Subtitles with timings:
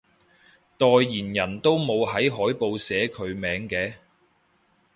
[0.79, 3.93] 代言人都冇喺海報寫佢名嘅？